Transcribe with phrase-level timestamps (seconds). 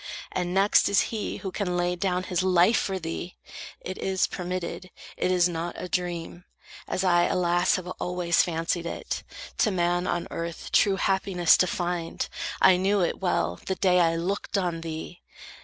[0.31, 3.37] And next Is he, who can lay down his life for thee!
[3.81, 6.43] It is permitted, it is not a dream,
[6.87, 9.23] As I, alas, have always fancied it,
[9.59, 12.27] To man, on earth true happiness to find.
[12.59, 15.21] I knew it well, the day I looked on thee.